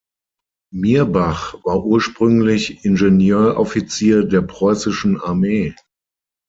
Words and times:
Mirbach 0.73 1.63
war 1.63 1.85
ursprünglich 1.85 2.83
Ingenieuroffizier 2.85 4.23
der 4.25 4.41
preußischen 4.41 5.21
Armee. 5.21 5.75